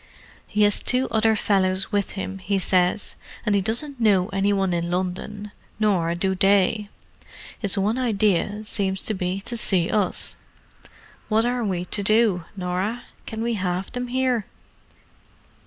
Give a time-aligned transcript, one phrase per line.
[0.47, 3.13] "He has two other fellows with him, he says;
[3.45, 6.87] and he doesn't know any one in London, nor do they.
[7.59, 10.37] His one idea seems to be to see us.
[11.29, 13.03] What are we to do, Norah?
[13.27, 14.45] Can we have them here?"